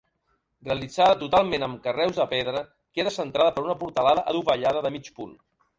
[0.69, 2.65] Realitzada totalment amb carreus de pedra,
[2.99, 5.41] queda centrada per una portalada adovellada de mig punt.